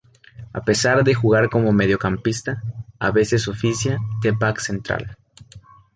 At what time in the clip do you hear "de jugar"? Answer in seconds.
1.03-1.47